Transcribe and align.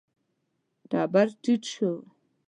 تبر 0.89 1.27
ټيټ 1.43 1.63
شو. 1.73 1.91